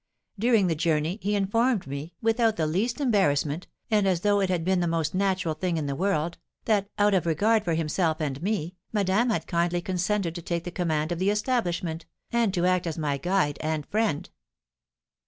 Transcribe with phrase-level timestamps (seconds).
[0.39, 4.65] During the journey he informed me, without the least embarrassment, and as though it had
[4.65, 8.41] been the most natural thing in the world, that, out of regard for himself and
[8.41, 12.87] me, madame had kindly consented to take the command of the establishment, and to act
[12.87, 14.31] as my guide and friend.